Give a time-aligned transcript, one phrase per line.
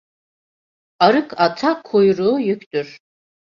[0.99, 2.99] Arık ata kuyruğu yüktür.